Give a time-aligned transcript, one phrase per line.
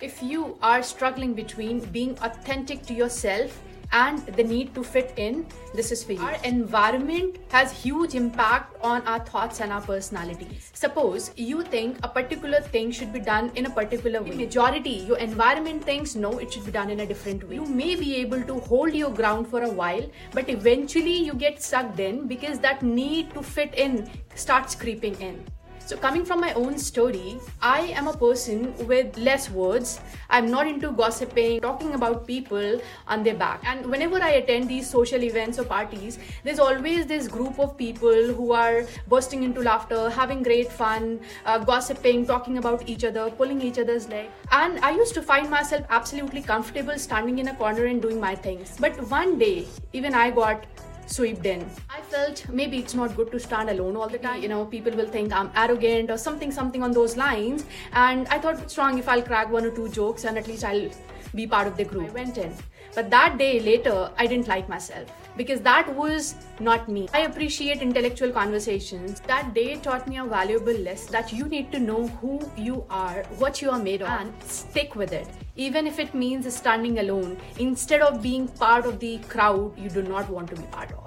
[0.00, 3.60] If you are struggling between being authentic to yourself
[3.92, 6.22] and the need to fit in, this is for you.
[6.22, 10.48] Our environment has huge impact on our thoughts and our personality.
[10.72, 14.30] Suppose you think a particular thing should be done in a particular way.
[14.30, 17.56] Majority, your environment thinks no, it should be done in a different way.
[17.56, 21.60] You may be able to hold your ground for a while, but eventually you get
[21.60, 25.44] sucked in because that need to fit in starts creeping in.
[25.90, 30.00] So, coming from my own story, I am a person with less words.
[30.28, 33.64] I'm not into gossiping, talking about people on their back.
[33.64, 38.32] And whenever I attend these social events or parties, there's always this group of people
[38.34, 43.60] who are bursting into laughter, having great fun, uh, gossiping, talking about each other, pulling
[43.60, 44.28] each other's leg.
[44.52, 48.36] And I used to find myself absolutely comfortable standing in a corner and doing my
[48.36, 48.76] things.
[48.78, 50.66] But one day, even I got
[51.10, 51.68] swept in.
[51.88, 54.42] I felt maybe it's not good to stand alone all the time.
[54.42, 57.64] You know, people will think I'm arrogant or something, something on those lines.
[57.92, 60.88] And I thought strong if I'll crack one or two jokes and at least I'll
[61.34, 62.10] be part of the group.
[62.10, 62.54] I went in.
[62.94, 67.08] But that day later, I didn't like myself because that was not me.
[67.14, 69.20] I appreciate intellectual conversations.
[69.28, 73.22] That day taught me a valuable lesson that you need to know who you are,
[73.38, 75.28] what you are made of, and stick with it.
[75.54, 80.02] Even if it means standing alone, instead of being part of the crowd you do
[80.02, 80.99] not want to be part of.